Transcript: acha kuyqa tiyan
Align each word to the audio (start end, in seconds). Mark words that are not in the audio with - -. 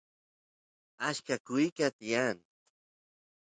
acha 1.07 1.35
kuyqa 1.45 1.87
tiyan 1.97 2.37